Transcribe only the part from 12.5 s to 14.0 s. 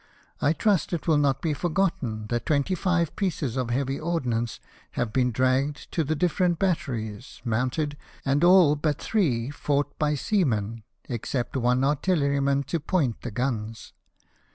to point the guns."